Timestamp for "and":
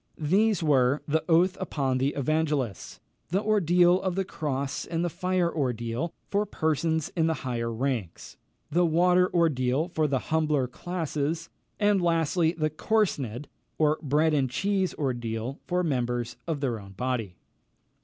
4.83-5.05, 11.79-12.01, 14.33-14.49